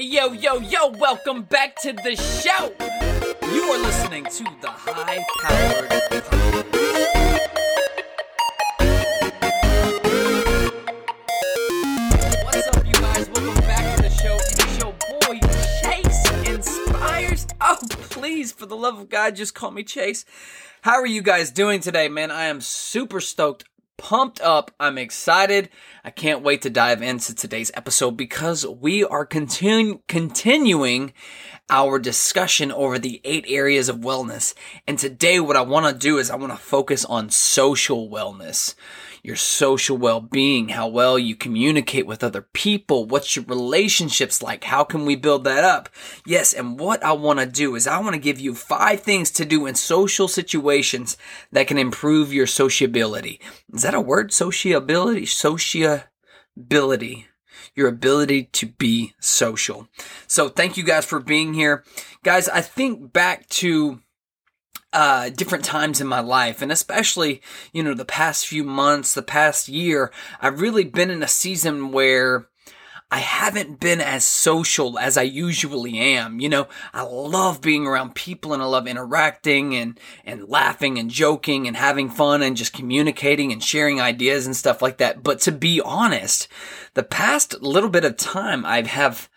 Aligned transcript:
Yo, 0.00 0.32
yo, 0.32 0.60
yo, 0.60 0.90
welcome 0.90 1.42
back 1.42 1.74
to 1.74 1.92
the 1.92 2.14
show. 2.14 2.72
You 3.52 3.62
are 3.64 3.78
listening 3.78 4.22
to 4.26 4.44
the 4.60 4.68
High 4.70 5.24
Powered 5.42 5.90
What's 12.44 12.68
up, 12.68 12.86
you 12.86 12.92
guys? 12.92 13.28
Welcome 13.30 13.64
back 13.64 13.96
to 13.96 14.02
the 14.02 14.10
show. 14.10 14.36
It's 14.36 14.78
your 14.78 14.94
boy, 15.20 15.40
Chase 15.82 16.48
Inspires. 16.48 17.48
Oh, 17.60 17.78
please, 17.90 18.52
for 18.52 18.66
the 18.66 18.76
love 18.76 19.00
of 19.00 19.08
God, 19.08 19.34
just 19.34 19.56
call 19.56 19.72
me 19.72 19.82
Chase. 19.82 20.24
How 20.82 20.94
are 20.94 21.06
you 21.06 21.22
guys 21.22 21.50
doing 21.50 21.80
today, 21.80 22.08
man? 22.08 22.30
I 22.30 22.44
am 22.44 22.60
super 22.60 23.20
stoked 23.20 23.64
pumped 23.98 24.40
up. 24.40 24.70
I'm 24.80 24.96
excited. 24.96 25.68
I 26.02 26.10
can't 26.10 26.42
wait 26.42 26.62
to 26.62 26.70
dive 26.70 27.02
into 27.02 27.34
today's 27.34 27.70
episode 27.74 28.12
because 28.12 28.64
we 28.64 29.04
are 29.04 29.26
continu- 29.26 30.00
continuing 30.08 31.12
our 31.68 31.98
discussion 31.98 32.72
over 32.72 32.98
the 32.98 33.20
eight 33.24 33.44
areas 33.48 33.90
of 33.90 33.96
wellness. 33.96 34.54
And 34.86 34.98
today 34.98 35.38
what 35.40 35.56
I 35.56 35.60
want 35.60 35.86
to 35.86 35.92
do 35.92 36.16
is 36.16 36.30
I 36.30 36.36
want 36.36 36.52
to 36.52 36.58
focus 36.58 37.04
on 37.04 37.28
social 37.28 38.08
wellness 38.08 38.74
your 39.28 39.36
social 39.36 39.98
well-being, 39.98 40.70
how 40.70 40.88
well 40.88 41.18
you 41.18 41.36
communicate 41.36 42.06
with 42.06 42.24
other 42.24 42.40
people, 42.40 43.04
what's 43.04 43.36
your 43.36 43.44
relationships 43.44 44.42
like, 44.42 44.64
how 44.64 44.82
can 44.82 45.04
we 45.04 45.14
build 45.16 45.44
that 45.44 45.64
up? 45.64 45.90
Yes, 46.24 46.54
and 46.54 46.80
what 46.80 47.04
I 47.04 47.12
want 47.12 47.38
to 47.38 47.44
do 47.44 47.74
is 47.74 47.86
I 47.86 48.00
want 48.00 48.14
to 48.14 48.20
give 48.20 48.40
you 48.40 48.54
five 48.54 49.02
things 49.02 49.30
to 49.32 49.44
do 49.44 49.66
in 49.66 49.74
social 49.74 50.28
situations 50.28 51.18
that 51.52 51.66
can 51.66 51.76
improve 51.76 52.32
your 52.32 52.46
sociability. 52.46 53.38
Is 53.70 53.82
that 53.82 53.92
a 53.92 54.00
word? 54.00 54.32
Sociability? 54.32 55.26
Sociability 55.26 56.06
your 57.74 57.88
ability 57.88 58.44
to 58.44 58.66
be 58.66 59.12
social. 59.20 59.88
So 60.26 60.48
thank 60.48 60.76
you 60.76 60.82
guys 60.82 61.04
for 61.04 61.20
being 61.20 61.54
here. 61.54 61.84
Guys, 62.24 62.48
I 62.48 62.60
think 62.60 63.12
back 63.12 63.46
to 63.50 64.00
uh, 64.92 65.28
different 65.30 65.64
times 65.64 66.00
in 66.00 66.06
my 66.06 66.20
life, 66.20 66.62
and 66.62 66.72
especially, 66.72 67.42
you 67.72 67.82
know, 67.82 67.94
the 67.94 68.04
past 68.04 68.46
few 68.46 68.64
months, 68.64 69.12
the 69.12 69.22
past 69.22 69.68
year, 69.68 70.10
I've 70.40 70.60
really 70.60 70.84
been 70.84 71.10
in 71.10 71.22
a 71.22 71.28
season 71.28 71.92
where 71.92 72.48
I 73.10 73.18
haven't 73.20 73.80
been 73.80 74.02
as 74.02 74.22
social 74.22 74.98
as 74.98 75.16
I 75.16 75.22
usually 75.22 75.98
am. 75.98 76.40
You 76.40 76.50
know, 76.50 76.68
I 76.92 77.02
love 77.02 77.62
being 77.62 77.86
around 77.86 78.14
people 78.14 78.52
and 78.52 78.62
I 78.62 78.66
love 78.66 78.86
interacting 78.86 79.74
and, 79.74 79.98
and 80.26 80.46
laughing 80.46 80.98
and 80.98 81.10
joking 81.10 81.66
and 81.66 81.74
having 81.74 82.10
fun 82.10 82.42
and 82.42 82.54
just 82.54 82.74
communicating 82.74 83.50
and 83.50 83.62
sharing 83.62 83.98
ideas 83.98 84.44
and 84.44 84.54
stuff 84.54 84.82
like 84.82 84.98
that. 84.98 85.22
But 85.22 85.40
to 85.42 85.52
be 85.52 85.80
honest, 85.80 86.48
the 86.92 87.02
past 87.02 87.62
little 87.62 87.88
bit 87.88 88.04
of 88.04 88.18
time 88.18 88.66
I 88.66 88.82
have 88.82 89.30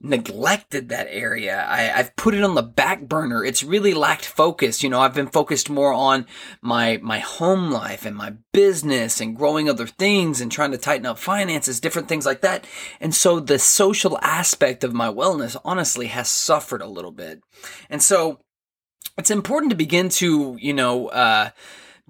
neglected 0.00 0.88
that 0.88 1.06
area. 1.10 1.64
I, 1.68 1.82
have 1.82 2.16
put 2.16 2.34
it 2.34 2.42
on 2.42 2.54
the 2.54 2.62
back 2.62 3.02
burner. 3.02 3.44
It's 3.44 3.62
really 3.62 3.94
lacked 3.94 4.24
focus. 4.24 4.82
You 4.82 4.90
know, 4.90 5.00
I've 5.00 5.14
been 5.14 5.28
focused 5.28 5.70
more 5.70 5.92
on 5.92 6.26
my, 6.60 6.98
my 7.02 7.18
home 7.18 7.70
life 7.70 8.04
and 8.04 8.16
my 8.16 8.34
business 8.52 9.20
and 9.20 9.36
growing 9.36 9.68
other 9.68 9.86
things 9.86 10.40
and 10.40 10.50
trying 10.50 10.72
to 10.72 10.78
tighten 10.78 11.06
up 11.06 11.18
finances, 11.18 11.80
different 11.80 12.08
things 12.08 12.26
like 12.26 12.40
that. 12.42 12.66
And 13.00 13.14
so 13.14 13.40
the 13.40 13.58
social 13.58 14.18
aspect 14.22 14.84
of 14.84 14.94
my 14.94 15.08
wellness 15.08 15.56
honestly 15.64 16.06
has 16.08 16.28
suffered 16.28 16.82
a 16.82 16.86
little 16.86 17.12
bit. 17.12 17.40
And 17.90 18.02
so 18.02 18.40
it's 19.18 19.30
important 19.30 19.70
to 19.70 19.76
begin 19.76 20.08
to, 20.10 20.56
you 20.60 20.74
know, 20.74 21.08
uh, 21.08 21.50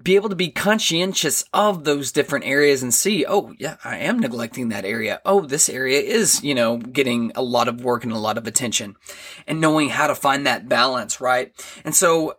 be 0.01 0.15
able 0.15 0.29
to 0.29 0.35
be 0.35 0.49
conscientious 0.49 1.43
of 1.53 1.83
those 1.83 2.11
different 2.11 2.45
areas 2.45 2.83
and 2.83 2.93
see, 2.93 3.25
oh, 3.27 3.53
yeah, 3.57 3.77
I 3.83 3.97
am 3.97 4.19
neglecting 4.19 4.69
that 4.69 4.85
area. 4.85 5.21
Oh, 5.25 5.41
this 5.41 5.69
area 5.69 5.99
is, 5.99 6.43
you 6.43 6.53
know, 6.53 6.77
getting 6.77 7.31
a 7.35 7.41
lot 7.41 7.67
of 7.67 7.83
work 7.83 8.03
and 8.03 8.13
a 8.13 8.19
lot 8.19 8.37
of 8.37 8.45
attention 8.45 8.95
and 9.47 9.59
knowing 9.59 9.89
how 9.89 10.07
to 10.07 10.15
find 10.15 10.45
that 10.45 10.69
balance, 10.69 11.19
right? 11.19 11.51
And 11.83 11.95
so, 11.95 12.37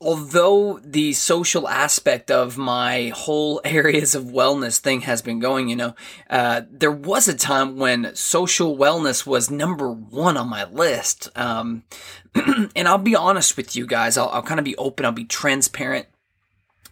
although 0.00 0.78
the 0.84 1.12
social 1.12 1.68
aspect 1.68 2.30
of 2.30 2.56
my 2.56 3.12
whole 3.14 3.60
areas 3.64 4.14
of 4.14 4.24
wellness 4.24 4.78
thing 4.78 5.00
has 5.02 5.22
been 5.22 5.40
going, 5.40 5.68
you 5.68 5.76
know, 5.76 5.94
uh, 6.30 6.62
there 6.70 6.92
was 6.92 7.26
a 7.26 7.34
time 7.34 7.78
when 7.78 8.14
social 8.14 8.76
wellness 8.76 9.26
was 9.26 9.50
number 9.50 9.90
one 9.90 10.36
on 10.36 10.48
my 10.48 10.64
list. 10.64 11.28
Um, 11.34 11.82
and 12.34 12.86
I'll 12.86 12.98
be 12.98 13.16
honest 13.16 13.56
with 13.56 13.74
you 13.74 13.88
guys. 13.88 14.16
I'll, 14.16 14.28
I'll 14.28 14.42
kind 14.42 14.60
of 14.60 14.64
be 14.64 14.76
open. 14.76 15.04
I'll 15.04 15.12
be 15.12 15.24
transparent 15.24 16.06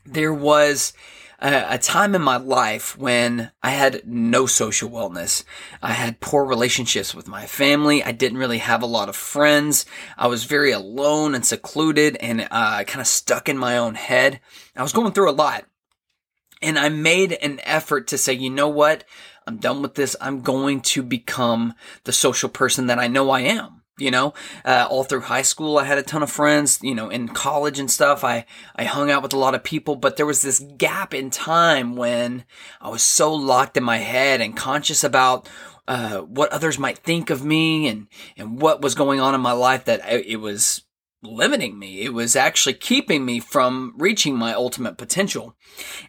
there 0.04 0.32
was 0.32 0.92
a, 1.40 1.78
time 1.78 2.14
in 2.14 2.22
my 2.22 2.36
life 2.36 2.98
when 2.98 3.50
I 3.62 3.70
had 3.70 4.06
no 4.06 4.46
social 4.46 4.90
wellness. 4.90 5.44
I 5.82 5.92
had 5.92 6.20
poor 6.20 6.44
relationships 6.44 7.14
with 7.14 7.28
my 7.28 7.46
family. 7.46 8.04
I 8.04 8.12
didn't 8.12 8.38
really 8.38 8.58
have 8.58 8.82
a 8.82 8.86
lot 8.86 9.08
of 9.08 9.16
friends. 9.16 9.86
I 10.18 10.26
was 10.26 10.44
very 10.44 10.72
alone 10.72 11.34
and 11.34 11.44
secluded 11.44 12.16
and 12.16 12.46
uh, 12.50 12.84
kind 12.84 13.00
of 13.00 13.06
stuck 13.06 13.48
in 13.48 13.56
my 13.56 13.78
own 13.78 13.94
head. 13.94 14.40
I 14.76 14.82
was 14.82 14.92
going 14.92 15.12
through 15.12 15.30
a 15.30 15.32
lot. 15.32 15.64
And 16.62 16.78
I 16.78 16.90
made 16.90 17.32
an 17.32 17.58
effort 17.62 18.08
to 18.08 18.18
say, 18.18 18.34
you 18.34 18.50
know 18.50 18.68
what? 18.68 19.04
I'm 19.46 19.56
done 19.56 19.80
with 19.80 19.94
this. 19.94 20.14
I'm 20.20 20.42
going 20.42 20.82
to 20.82 21.02
become 21.02 21.72
the 22.04 22.12
social 22.12 22.50
person 22.50 22.86
that 22.88 22.98
I 22.98 23.08
know 23.08 23.30
I 23.30 23.40
am 23.40 23.79
you 24.00 24.10
know 24.10 24.34
uh, 24.64 24.86
all 24.90 25.04
through 25.04 25.20
high 25.20 25.42
school 25.42 25.78
i 25.78 25.84
had 25.84 25.98
a 25.98 26.02
ton 26.02 26.22
of 26.22 26.30
friends 26.30 26.78
you 26.82 26.94
know 26.94 27.08
in 27.08 27.28
college 27.28 27.78
and 27.78 27.90
stuff. 27.90 28.24
I 28.24 28.44
i 28.76 28.84
hung 28.84 29.10
out 29.10 29.22
with 29.22 29.32
a 29.32 29.38
lot 29.38 29.54
of 29.54 29.64
people 29.64 29.96
but 29.96 30.16
there 30.16 30.26
was 30.26 30.42
this 30.42 30.60
gap 30.78 31.14
in 31.14 31.30
time 31.30 31.96
when 31.96 32.44
i 32.80 32.88
was 32.88 33.02
so 33.02 33.32
locked 33.32 33.76
in 33.76 33.84
my 33.84 33.98
head 33.98 34.40
and 34.40 34.56
conscious 34.56 35.04
about 35.04 35.48
uh, 35.88 36.20
what 36.20 36.52
others 36.52 36.78
might 36.78 36.98
think 36.98 37.30
of 37.30 37.44
me 37.44 37.88
and 37.88 38.06
and 38.36 38.60
what 38.60 38.80
was 38.80 38.94
going 38.94 39.20
on 39.20 39.34
in 39.34 39.40
my 39.40 39.52
life 39.52 39.84
that 39.86 40.04
I, 40.04 40.18
it 40.18 40.36
was 40.36 40.84
limiting 41.22 41.78
me. 41.78 42.02
It 42.02 42.14
was 42.14 42.36
actually 42.36 42.74
keeping 42.74 43.24
me 43.24 43.40
from 43.40 43.94
reaching 43.98 44.36
my 44.36 44.54
ultimate 44.54 44.96
potential. 44.96 45.56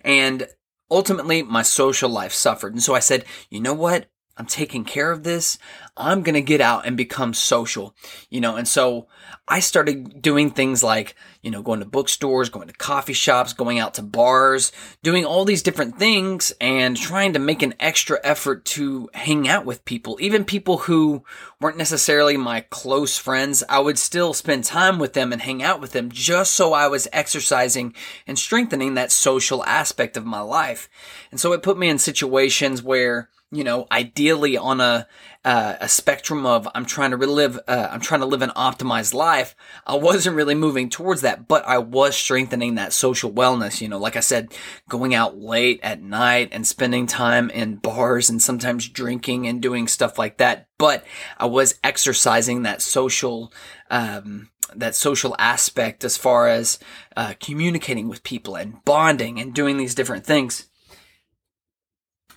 And 0.03 0.47
ultimately 0.89 1.41
my 1.41 1.63
social 1.63 2.09
life 2.09 2.33
suffered. 2.33 2.73
And 2.73 2.83
so 2.83 2.93
i 2.93 2.99
said 2.99 3.25
you 3.49 3.59
know 3.59 3.73
what 3.73 4.07
I'm 4.37 4.45
taking 4.45 4.85
care 4.85 5.11
of 5.11 5.23
this. 5.23 5.57
I'm 5.97 6.23
going 6.23 6.35
to 6.35 6.41
get 6.41 6.61
out 6.61 6.85
and 6.85 6.95
become 6.95 7.33
social, 7.33 7.93
you 8.29 8.39
know, 8.41 8.55
and 8.55 8.67
so 8.67 9.07
I 9.47 9.59
started 9.59 10.21
doing 10.21 10.49
things 10.49 10.81
like, 10.81 11.15
you 11.41 11.51
know, 11.51 11.61
going 11.61 11.81
to 11.81 11.85
bookstores, 11.85 12.49
going 12.49 12.69
to 12.69 12.73
coffee 12.73 13.13
shops, 13.13 13.51
going 13.51 13.79
out 13.79 13.95
to 13.95 14.01
bars, 14.01 14.71
doing 15.03 15.25
all 15.25 15.43
these 15.43 15.61
different 15.61 15.99
things 15.99 16.53
and 16.61 16.95
trying 16.95 17.33
to 17.33 17.39
make 17.39 17.61
an 17.61 17.73
extra 17.79 18.19
effort 18.23 18.63
to 18.65 19.09
hang 19.13 19.49
out 19.49 19.65
with 19.65 19.83
people, 19.83 20.17
even 20.21 20.45
people 20.45 20.77
who 20.77 21.23
weren't 21.59 21.77
necessarily 21.77 22.37
my 22.37 22.61
close 22.61 23.17
friends. 23.17 23.63
I 23.67 23.79
would 23.79 23.99
still 23.99 24.33
spend 24.33 24.63
time 24.63 24.97
with 24.97 25.13
them 25.13 25.33
and 25.33 25.41
hang 25.41 25.61
out 25.61 25.81
with 25.81 25.91
them 25.91 26.09
just 26.09 26.55
so 26.55 26.71
I 26.71 26.87
was 26.87 27.09
exercising 27.11 27.93
and 28.25 28.39
strengthening 28.39 28.93
that 28.93 29.11
social 29.11 29.65
aspect 29.65 30.15
of 30.15 30.25
my 30.25 30.41
life. 30.41 30.89
And 31.29 31.39
so 31.39 31.51
it 31.51 31.63
put 31.63 31.77
me 31.77 31.89
in 31.89 31.99
situations 31.99 32.81
where 32.81 33.29
you 33.51 33.63
know, 33.63 33.85
ideally 33.91 34.57
on 34.57 34.79
a 34.79 35.07
uh, 35.43 35.75
a 35.81 35.89
spectrum 35.89 36.45
of 36.45 36.67
I'm 36.75 36.85
trying 36.85 37.11
to 37.11 37.17
relive, 37.17 37.59
uh, 37.67 37.87
I'm 37.91 37.99
trying 37.99 38.19
to 38.19 38.27
live 38.27 38.43
an 38.43 38.51
optimized 38.51 39.13
life. 39.13 39.55
I 39.87 39.95
wasn't 39.95 40.35
really 40.35 40.53
moving 40.53 40.87
towards 40.87 41.21
that, 41.21 41.47
but 41.47 41.67
I 41.67 41.79
was 41.79 42.15
strengthening 42.15 42.75
that 42.75 42.93
social 42.93 43.31
wellness. 43.31 43.81
You 43.81 43.89
know, 43.89 43.97
like 43.97 44.15
I 44.15 44.19
said, 44.19 44.53
going 44.87 45.15
out 45.15 45.37
late 45.37 45.79
at 45.81 46.01
night 46.01 46.49
and 46.51 46.65
spending 46.65 47.07
time 47.07 47.49
in 47.49 47.77
bars 47.77 48.29
and 48.29 48.41
sometimes 48.41 48.87
drinking 48.87 49.47
and 49.47 49.61
doing 49.61 49.87
stuff 49.87 50.19
like 50.19 50.37
that. 50.37 50.67
But 50.77 51.03
I 51.37 51.47
was 51.47 51.79
exercising 51.83 52.61
that 52.63 52.81
social, 52.81 53.51
um, 53.89 54.49
that 54.75 54.95
social 54.95 55.35
aspect 55.39 56.03
as 56.03 56.17
far 56.17 56.47
as 56.47 56.77
uh, 57.17 57.33
communicating 57.39 58.07
with 58.09 58.23
people 58.23 58.55
and 58.55 58.83
bonding 58.85 59.39
and 59.39 59.55
doing 59.55 59.77
these 59.77 59.95
different 59.95 60.25
things. 60.25 60.69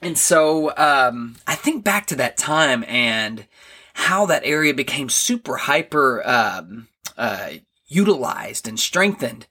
And 0.05 0.19
so 0.19 0.77
um, 0.77 1.37
I 1.47 1.55
think 1.55 1.83
back 1.83 2.07
to 2.09 2.17
that 2.17 2.37
time 2.37 2.85
and 2.87 3.47
how 3.95 4.27
that 4.27 4.43
area 4.45 4.75
became 4.75 5.09
super 5.09 5.57
hyper 5.57 6.23
um, 6.29 6.89
uh, 7.17 7.53
utilized 7.87 8.69
and 8.69 8.79
strengthened. 8.79 9.47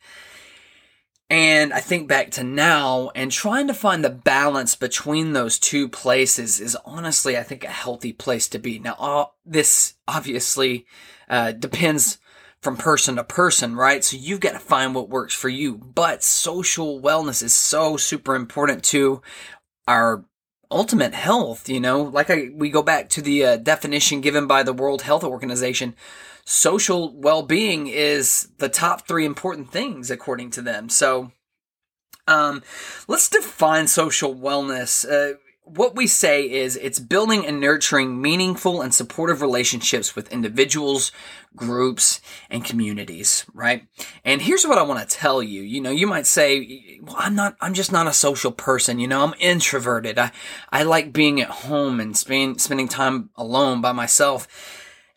And 1.28 1.74
I 1.74 1.80
think 1.80 2.08
back 2.08 2.30
to 2.32 2.44
now 2.44 3.10
and 3.16 3.32
trying 3.32 3.66
to 3.66 3.74
find 3.74 4.04
the 4.04 4.12
balance 4.12 4.76
between 4.76 5.34
those 5.34 5.58
two 5.58 5.90
places 5.90 6.60
is 6.60 6.78
honestly, 6.86 7.36
I 7.36 7.42
think, 7.42 7.64
a 7.64 7.70
healthy 7.70 8.14
place 8.14 8.48
to 8.50 8.60
be. 8.60 8.78
Now, 8.78 8.96
all, 9.00 9.38
this 9.44 9.96
obviously 10.08 10.86
uh, 11.28 11.54
depends 11.54 12.20
from 12.62 12.78
person 12.78 13.16
to 13.16 13.24
person, 13.24 13.76
right? 13.76 14.04
So 14.04 14.18
you've 14.18 14.40
got 14.40 14.52
to 14.52 14.60
find 14.60 14.94
what 14.94 15.10
works 15.10 15.34
for 15.34 15.50
you. 15.50 15.76
But 15.78 16.22
social 16.22 17.02
wellness 17.02 17.42
is 17.42 17.56
so 17.56 17.98
super 17.98 18.36
important 18.36 18.84
to 18.86 19.24
our 19.88 20.24
ultimate 20.74 21.14
health, 21.14 21.70
you 21.70 21.80
know, 21.80 22.02
like 22.02 22.30
I, 22.30 22.50
we 22.54 22.70
go 22.70 22.82
back 22.82 23.10
to 23.10 23.22
the 23.22 23.46
uh, 23.46 23.58
definition 23.58 24.22
given 24.22 24.48
by 24.48 24.64
the 24.64 24.74
World 24.74 25.04
Health 25.04 25.24
Organization. 25.24 25.96
Social 26.46 27.16
well-being 27.16 27.88
is 27.88 28.50
the 28.58 28.68
top 28.68 29.08
three 29.08 29.26
important 29.26 29.72
things 29.72 30.12
according 30.12 30.52
to 30.52 30.62
them. 30.62 30.90
So, 30.90 31.32
um, 32.28 32.64
let's 33.08 33.30
define 33.30 33.88
social 33.88 34.36
wellness. 34.36 35.06
Uh, 35.10 35.38
what 35.66 35.96
we 35.96 36.08
say 36.08 36.50
is 36.50 36.76
it's 36.76 37.00
building 37.00 37.46
and 37.46 37.60
nurturing 37.60 38.22
meaningful 38.22 38.82
and 38.82 38.94
supportive 38.94 39.42
relationships 39.42 40.16
with 40.16 40.32
individuals, 40.32 41.12
groups, 41.56 42.20
and 42.50 42.66
communities, 42.66 43.46
right? 43.54 43.88
And 44.26 44.42
here's 44.42 44.68
what 44.68 44.78
I 44.78 44.84
want 44.84 45.08
to 45.08 45.18
tell 45.18 45.42
you. 45.42 45.62
You 45.62 45.82
know, 45.82 45.90
you 45.90 46.06
might 46.06 46.28
say, 46.28 47.00
well, 47.02 47.16
I'm 47.18 47.36
not, 47.36 47.56
I'm 47.62 47.74
just 47.74 47.92
not 47.92 48.08
a 48.08 48.14
social 48.14 48.52
person. 48.52 49.00
You 49.00 49.08
know, 49.08 49.24
I'm 49.24 49.34
introverted. 49.40 50.20
I, 50.20 50.32
I 50.70 50.84
like 50.84 51.14
being 51.14 51.40
at 51.42 51.50
home 51.50 52.00
and 52.00 52.16
spend, 52.18 52.60
spending 52.60 52.90
time 52.90 53.30
alone 53.36 53.82
by 53.82 53.94
myself. 53.94 54.48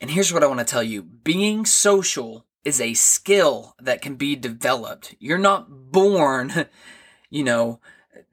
And 0.00 0.10
here's 0.10 0.32
what 0.32 0.44
I 0.44 0.46
want 0.46 0.60
to 0.60 0.64
tell 0.64 0.82
you. 0.82 1.02
Being 1.02 1.66
social 1.66 2.46
is 2.64 2.80
a 2.80 2.94
skill 2.94 3.74
that 3.80 4.00
can 4.00 4.14
be 4.14 4.36
developed. 4.36 5.14
You're 5.18 5.38
not 5.38 5.92
born, 5.92 6.66
you 7.30 7.42
know, 7.42 7.80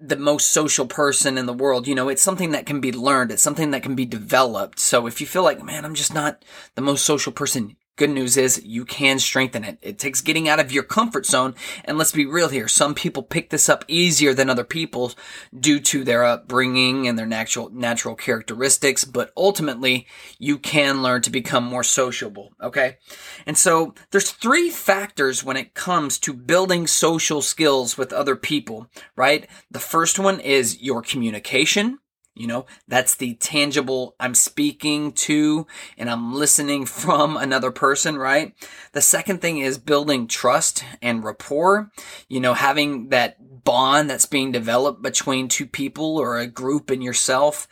the 0.05 0.17
most 0.17 0.49
social 0.51 0.85
person 0.85 1.37
in 1.37 1.45
the 1.45 1.53
world. 1.53 1.87
You 1.87 1.95
know, 1.95 2.09
it's 2.09 2.21
something 2.21 2.51
that 2.51 2.65
can 2.65 2.81
be 2.81 2.91
learned. 2.91 3.31
It's 3.31 3.41
something 3.41 3.71
that 3.71 3.83
can 3.83 3.95
be 3.95 4.05
developed. 4.05 4.79
So 4.79 5.07
if 5.07 5.21
you 5.21 5.27
feel 5.27 5.43
like, 5.43 5.63
man, 5.63 5.85
I'm 5.85 5.95
just 5.95 6.13
not 6.13 6.43
the 6.75 6.81
most 6.81 7.05
social 7.05 7.31
person, 7.31 7.77
Good 7.95 8.09
news 8.09 8.37
is 8.37 8.63
you 8.65 8.85
can 8.85 9.19
strengthen 9.19 9.63
it. 9.63 9.77
It 9.83 9.99
takes 9.99 10.21
getting 10.21 10.49
out 10.49 10.59
of 10.59 10.71
your 10.71 10.81
comfort 10.81 11.27
zone. 11.27 11.53
And 11.85 11.95
let's 11.95 12.11
be 12.11 12.25
real 12.25 12.49
here. 12.49 12.67
Some 12.67 12.95
people 12.95 13.21
pick 13.21 13.51
this 13.51 13.69
up 13.69 13.85
easier 13.87 14.33
than 14.33 14.49
other 14.49 14.63
people 14.63 15.11
due 15.57 15.79
to 15.81 16.03
their 16.03 16.23
upbringing 16.23 17.07
and 17.07 17.19
their 17.19 17.27
natural, 17.27 17.69
natural 17.69 18.15
characteristics. 18.15 19.05
But 19.05 19.31
ultimately, 19.37 20.07
you 20.39 20.57
can 20.57 21.03
learn 21.03 21.21
to 21.21 21.29
become 21.29 21.65
more 21.65 21.83
sociable. 21.83 22.53
Okay. 22.59 22.97
And 23.45 23.57
so 23.57 23.93
there's 24.09 24.31
three 24.31 24.71
factors 24.71 25.43
when 25.43 25.57
it 25.57 25.75
comes 25.75 26.17
to 26.19 26.33
building 26.33 26.87
social 26.87 27.43
skills 27.43 27.95
with 27.95 28.11
other 28.11 28.35
people, 28.35 28.87
right? 29.15 29.47
The 29.69 29.79
first 29.79 30.17
one 30.17 30.39
is 30.39 30.81
your 30.81 31.03
communication. 31.03 31.99
You 32.35 32.47
know, 32.47 32.65
that's 32.87 33.15
the 33.15 33.35
tangible 33.35 34.15
I'm 34.19 34.33
speaking 34.33 35.11
to 35.11 35.67
and 35.97 36.09
I'm 36.09 36.33
listening 36.33 36.85
from 36.87 37.37
another 37.37 37.71
person, 37.71 38.17
right? 38.17 38.53
The 38.93 39.01
second 39.01 39.41
thing 39.41 39.59
is 39.59 39.77
building 39.77 40.27
trust 40.27 40.83
and 41.01 41.23
rapport, 41.23 41.91
you 42.27 42.39
know, 42.39 42.53
having 42.53 43.09
that 43.09 43.63
bond 43.63 44.09
that's 44.09 44.25
being 44.25 44.51
developed 44.51 45.01
between 45.01 45.47
two 45.47 45.67
people 45.67 46.17
or 46.17 46.37
a 46.37 46.47
group 46.47 46.89
and 46.89 47.03
yourself. 47.03 47.67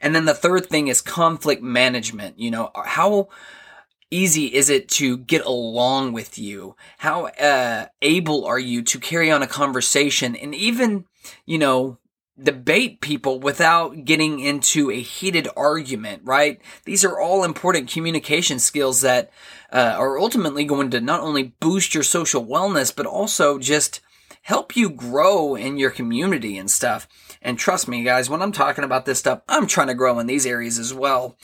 And 0.00 0.14
then 0.14 0.26
the 0.26 0.34
third 0.34 0.66
thing 0.66 0.88
is 0.88 1.00
conflict 1.00 1.62
management, 1.62 2.38
you 2.38 2.50
know, 2.50 2.70
how 2.84 3.28
easy 4.10 4.46
is 4.46 4.70
it 4.70 4.88
to 4.88 5.18
get 5.18 5.44
along 5.44 6.12
with 6.12 6.38
you? 6.38 6.76
How 6.98 7.26
uh, 7.26 7.86
able 8.00 8.44
are 8.44 8.58
you 8.58 8.82
to 8.82 9.00
carry 9.00 9.30
on 9.30 9.42
a 9.42 9.46
conversation 9.46 10.36
and 10.36 10.54
even, 10.54 11.06
you 11.46 11.58
know, 11.58 11.98
debate 12.40 13.00
people 13.00 13.38
without 13.38 14.04
getting 14.04 14.40
into 14.40 14.90
a 14.90 15.00
heated 15.00 15.48
argument, 15.56 16.22
right? 16.24 16.60
These 16.84 17.04
are 17.04 17.18
all 17.18 17.44
important 17.44 17.90
communication 17.90 18.58
skills 18.58 19.02
that 19.02 19.30
uh, 19.72 19.94
are 19.96 20.18
ultimately 20.18 20.64
going 20.64 20.90
to 20.90 21.00
not 21.00 21.20
only 21.20 21.54
boost 21.60 21.94
your 21.94 22.02
social 22.02 22.44
wellness, 22.44 22.94
but 22.94 23.06
also 23.06 23.58
just 23.58 24.00
help 24.42 24.76
you 24.76 24.90
grow 24.90 25.54
in 25.54 25.78
your 25.78 25.90
community 25.90 26.58
and 26.58 26.70
stuff. 26.70 27.08
And 27.44 27.58
trust 27.58 27.86
me, 27.88 28.02
guys, 28.02 28.30
when 28.30 28.40
I'm 28.40 28.52
talking 28.52 28.84
about 28.84 29.04
this 29.04 29.18
stuff, 29.18 29.42
I'm 29.48 29.66
trying 29.66 29.88
to 29.88 29.94
grow 29.94 30.18
in 30.18 30.26
these 30.26 30.46
areas 30.46 30.78
as 30.78 30.94
well. 30.94 31.36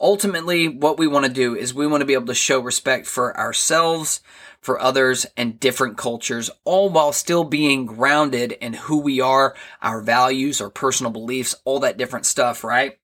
Ultimately, 0.00 0.68
what 0.68 0.98
we 0.98 1.08
want 1.08 1.26
to 1.26 1.32
do 1.32 1.56
is 1.56 1.74
we 1.74 1.88
want 1.88 2.00
to 2.00 2.06
be 2.06 2.14
able 2.14 2.26
to 2.26 2.34
show 2.34 2.60
respect 2.60 3.08
for 3.08 3.36
ourselves, 3.36 4.20
for 4.60 4.80
others 4.80 5.26
and 5.36 5.58
different 5.58 5.98
cultures, 5.98 6.48
all 6.64 6.90
while 6.90 7.12
still 7.12 7.42
being 7.42 7.86
grounded 7.86 8.52
in 8.52 8.74
who 8.74 8.98
we 8.98 9.20
are, 9.20 9.56
our 9.82 10.00
values, 10.00 10.60
our 10.60 10.70
personal 10.70 11.10
beliefs, 11.10 11.56
all 11.64 11.80
that 11.80 11.98
different 11.98 12.24
stuff, 12.24 12.62
right? 12.62 12.98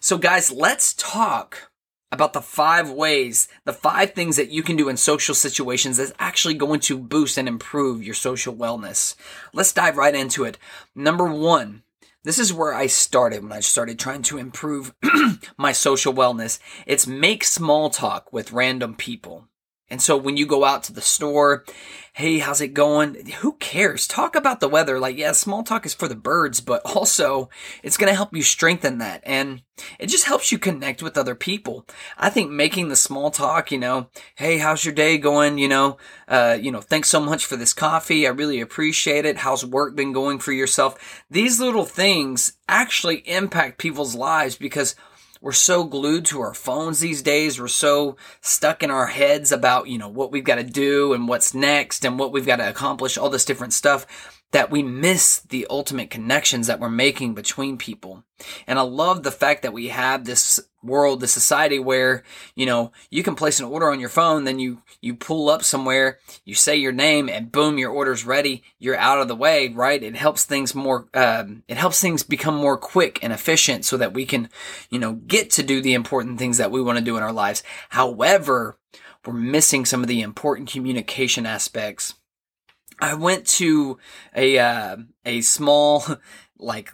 So 0.00 0.18
guys, 0.18 0.50
let's 0.50 0.94
talk 0.94 1.70
about 2.12 2.32
the 2.32 2.42
five 2.42 2.90
ways, 2.90 3.46
the 3.64 3.72
five 3.72 4.14
things 4.14 4.34
that 4.34 4.50
you 4.50 4.64
can 4.64 4.74
do 4.74 4.88
in 4.88 4.96
social 4.96 5.34
situations 5.34 5.96
that's 5.96 6.12
actually 6.18 6.54
going 6.54 6.80
to 6.80 6.98
boost 6.98 7.38
and 7.38 7.46
improve 7.46 8.02
your 8.02 8.14
social 8.14 8.52
wellness. 8.52 9.14
Let's 9.52 9.72
dive 9.72 9.96
right 9.96 10.14
into 10.14 10.42
it. 10.42 10.58
Number 10.92 11.26
one, 11.26 11.84
this 12.24 12.38
is 12.38 12.52
where 12.52 12.74
I 12.74 12.86
started 12.86 13.42
when 13.42 13.52
I 13.52 13.60
started 13.60 13.98
trying 13.98 14.22
to 14.22 14.38
improve 14.38 14.94
my 15.56 15.72
social 15.72 16.12
wellness. 16.12 16.58
It's 16.86 17.06
make 17.06 17.44
small 17.44 17.90
talk 17.90 18.32
with 18.32 18.52
random 18.52 18.94
people. 18.94 19.49
And 19.90 20.00
so 20.00 20.16
when 20.16 20.36
you 20.36 20.46
go 20.46 20.64
out 20.64 20.84
to 20.84 20.92
the 20.92 21.00
store, 21.00 21.64
hey, 22.12 22.38
how's 22.38 22.60
it 22.60 22.74
going? 22.74 23.26
Who 23.40 23.54
cares? 23.54 24.06
Talk 24.06 24.34
about 24.36 24.60
the 24.60 24.68
weather. 24.68 24.98
Like, 25.00 25.16
yeah, 25.16 25.32
small 25.32 25.62
talk 25.62 25.86
is 25.86 25.94
for 25.94 26.06
the 26.06 26.14
birds, 26.14 26.60
but 26.60 26.82
also 26.94 27.48
it's 27.82 27.96
going 27.96 28.10
to 28.10 28.16
help 28.16 28.34
you 28.34 28.42
strengthen 28.42 28.98
that. 28.98 29.22
And 29.24 29.62
it 29.98 30.06
just 30.06 30.26
helps 30.26 30.52
you 30.52 30.58
connect 30.58 31.02
with 31.02 31.16
other 31.16 31.34
people. 31.34 31.86
I 32.18 32.30
think 32.30 32.50
making 32.50 32.88
the 32.88 32.96
small 32.96 33.30
talk, 33.30 33.72
you 33.72 33.78
know, 33.78 34.08
hey, 34.36 34.58
how's 34.58 34.84
your 34.84 34.94
day 34.94 35.18
going? 35.18 35.58
You 35.58 35.68
know, 35.68 35.96
uh, 36.28 36.58
you 36.60 36.70
know, 36.70 36.80
thanks 36.80 37.08
so 37.08 37.20
much 37.20 37.46
for 37.46 37.56
this 37.56 37.72
coffee. 37.72 38.26
I 38.26 38.30
really 38.30 38.60
appreciate 38.60 39.24
it. 39.24 39.38
How's 39.38 39.64
work 39.64 39.96
been 39.96 40.12
going 40.12 40.38
for 40.38 40.52
yourself? 40.52 41.24
These 41.30 41.60
little 41.60 41.86
things 41.86 42.52
actually 42.68 43.28
impact 43.28 43.78
people's 43.78 44.14
lives 44.14 44.56
because 44.56 44.94
we're 45.40 45.52
so 45.52 45.84
glued 45.84 46.26
to 46.26 46.40
our 46.40 46.54
phones 46.54 47.00
these 47.00 47.22
days. 47.22 47.58
We're 47.58 47.68
so 47.68 48.16
stuck 48.40 48.82
in 48.82 48.90
our 48.90 49.06
heads 49.06 49.52
about, 49.52 49.88
you 49.88 49.98
know, 49.98 50.08
what 50.08 50.30
we've 50.30 50.44
got 50.44 50.56
to 50.56 50.64
do 50.64 51.14
and 51.14 51.28
what's 51.28 51.54
next 51.54 52.04
and 52.04 52.18
what 52.18 52.32
we've 52.32 52.46
got 52.46 52.56
to 52.56 52.68
accomplish, 52.68 53.16
all 53.16 53.30
this 53.30 53.46
different 53.46 53.72
stuff 53.72 54.06
that 54.52 54.70
we 54.70 54.82
miss 54.82 55.40
the 55.40 55.66
ultimate 55.70 56.10
connections 56.10 56.66
that 56.66 56.80
we're 56.80 56.90
making 56.90 57.34
between 57.34 57.78
people. 57.78 58.24
And 58.66 58.78
I 58.78 58.82
love 58.82 59.22
the 59.22 59.30
fact 59.30 59.62
that 59.62 59.72
we 59.72 59.88
have 59.88 60.24
this 60.24 60.60
world, 60.82 61.20
the 61.20 61.28
society 61.28 61.78
where, 61.78 62.22
you 62.54 62.66
know, 62.66 62.92
you 63.10 63.22
can 63.22 63.34
place 63.34 63.60
an 63.60 63.66
order 63.66 63.90
on 63.90 64.00
your 64.00 64.08
phone, 64.08 64.44
then 64.44 64.58
you, 64.58 64.82
you 65.00 65.14
pull 65.14 65.48
up 65.48 65.62
somewhere, 65.62 66.18
you 66.44 66.54
say 66.54 66.76
your 66.76 66.92
name 66.92 67.28
and 67.28 67.52
boom, 67.52 67.78
your 67.78 67.90
order's 67.90 68.24
ready. 68.24 68.62
You're 68.78 68.96
out 68.96 69.20
of 69.20 69.28
the 69.28 69.36
way, 69.36 69.68
right? 69.68 70.02
It 70.02 70.16
helps 70.16 70.44
things 70.44 70.74
more, 70.74 71.08
um, 71.14 71.62
it 71.68 71.76
helps 71.76 72.00
things 72.00 72.22
become 72.22 72.54
more 72.54 72.76
quick 72.76 73.18
and 73.22 73.32
efficient 73.32 73.84
so 73.84 73.96
that 73.96 74.14
we 74.14 74.24
can, 74.24 74.48
you 74.90 74.98
know, 74.98 75.14
get 75.14 75.50
to 75.52 75.62
do 75.62 75.80
the 75.80 75.94
important 75.94 76.38
things 76.38 76.58
that 76.58 76.70
we 76.70 76.82
want 76.82 76.98
to 76.98 77.04
do 77.04 77.16
in 77.16 77.22
our 77.22 77.32
lives. 77.32 77.62
However, 77.90 78.76
we're 79.26 79.34
missing 79.34 79.84
some 79.84 80.02
of 80.02 80.08
the 80.08 80.22
important 80.22 80.70
communication 80.70 81.44
aspects 81.44 82.14
I 83.00 83.14
went 83.14 83.46
to 83.46 83.98
a 84.36 84.58
uh, 84.58 84.96
a 85.24 85.40
small 85.40 86.04
like 86.58 86.92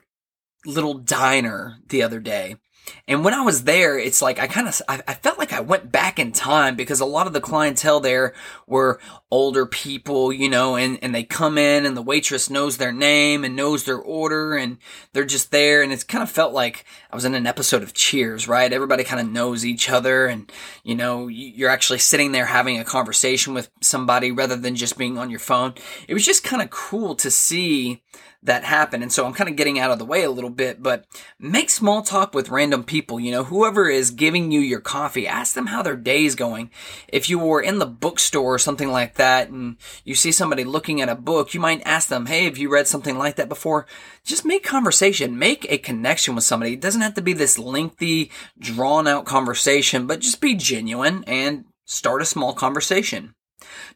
little 0.64 0.94
diner 0.94 1.78
the 1.88 2.02
other 2.02 2.20
day 2.20 2.56
and 3.08 3.24
when 3.24 3.34
I 3.34 3.42
was 3.42 3.64
there, 3.64 3.98
it's 3.98 4.22
like 4.22 4.38
I 4.38 4.46
kind 4.46 4.68
of 4.68 4.80
I, 4.88 5.02
I, 5.06 5.14
felt 5.14 5.38
like 5.38 5.52
I 5.52 5.60
went 5.60 5.90
back 5.90 6.18
in 6.18 6.32
time 6.32 6.76
because 6.76 7.00
a 7.00 7.04
lot 7.04 7.26
of 7.26 7.32
the 7.32 7.40
clientele 7.40 8.00
there 8.00 8.34
were 8.66 9.00
older 9.30 9.66
people, 9.66 10.32
you 10.32 10.48
know, 10.48 10.76
and 10.76 10.98
and 11.02 11.14
they 11.14 11.24
come 11.24 11.58
in 11.58 11.86
and 11.86 11.96
the 11.96 12.02
waitress 12.02 12.50
knows 12.50 12.76
their 12.76 12.92
name 12.92 13.44
and 13.44 13.56
knows 13.56 13.84
their 13.84 13.98
order 13.98 14.56
and 14.56 14.78
they're 15.12 15.24
just 15.24 15.50
there 15.50 15.82
and 15.82 15.92
it's 15.92 16.04
kind 16.04 16.22
of 16.22 16.30
felt 16.30 16.52
like 16.52 16.84
I 17.10 17.16
was 17.16 17.24
in 17.24 17.34
an 17.34 17.46
episode 17.46 17.82
of 17.82 17.94
Cheers, 17.94 18.48
right? 18.48 18.72
Everybody 18.72 19.04
kind 19.04 19.20
of 19.20 19.32
knows 19.32 19.64
each 19.64 19.88
other 19.90 20.26
and 20.26 20.50
you 20.84 20.94
know, 20.94 21.28
you're 21.28 21.70
actually 21.70 21.98
sitting 21.98 22.32
there 22.32 22.46
having 22.46 22.78
a 22.78 22.84
conversation 22.84 23.54
with 23.54 23.70
somebody 23.80 24.32
rather 24.32 24.56
than 24.56 24.76
just 24.76 24.98
being 24.98 25.18
on 25.18 25.30
your 25.30 25.40
phone. 25.40 25.74
It 26.08 26.14
was 26.14 26.24
just 26.24 26.44
kind 26.44 26.62
of 26.62 26.70
cool 26.70 27.14
to 27.16 27.30
see 27.30 28.02
that 28.42 28.64
happen. 28.64 29.02
And 29.02 29.12
so 29.12 29.26
I'm 29.26 29.32
kind 29.32 29.50
of 29.50 29.56
getting 29.56 29.78
out 29.78 29.90
of 29.90 29.98
the 29.98 30.04
way 30.04 30.22
a 30.22 30.30
little 30.30 30.50
bit, 30.50 30.82
but 30.82 31.04
make 31.38 31.70
small 31.70 32.02
talk 32.02 32.34
with 32.34 32.48
random 32.48 32.84
people. 32.84 33.18
You 33.18 33.32
know, 33.32 33.44
whoever 33.44 33.88
is 33.88 34.10
giving 34.10 34.50
you 34.50 34.60
your 34.60 34.80
coffee, 34.80 35.26
ask 35.26 35.54
them 35.54 35.66
how 35.66 35.82
their 35.82 35.96
day 35.96 36.24
is 36.24 36.34
going. 36.34 36.70
If 37.08 37.28
you 37.28 37.38
were 37.38 37.60
in 37.60 37.78
the 37.78 37.86
bookstore 37.86 38.54
or 38.54 38.58
something 38.58 38.90
like 38.90 39.14
that 39.14 39.48
and 39.48 39.76
you 40.04 40.14
see 40.14 40.32
somebody 40.32 40.64
looking 40.64 41.00
at 41.00 41.08
a 41.08 41.14
book, 41.14 41.54
you 41.54 41.60
might 41.60 41.82
ask 41.84 42.08
them, 42.08 42.26
Hey, 42.26 42.44
have 42.44 42.58
you 42.58 42.70
read 42.70 42.86
something 42.86 43.18
like 43.18 43.36
that 43.36 43.48
before? 43.48 43.86
Just 44.24 44.44
make 44.44 44.64
conversation, 44.64 45.38
make 45.38 45.66
a 45.70 45.78
connection 45.78 46.34
with 46.34 46.44
somebody. 46.44 46.74
It 46.74 46.80
doesn't 46.80 47.00
have 47.00 47.14
to 47.14 47.22
be 47.22 47.32
this 47.32 47.58
lengthy, 47.58 48.30
drawn 48.58 49.06
out 49.06 49.24
conversation, 49.24 50.06
but 50.06 50.20
just 50.20 50.40
be 50.40 50.54
genuine 50.54 51.24
and 51.26 51.64
start 51.84 52.22
a 52.22 52.26
small 52.26 52.52
conversation. 52.52 53.35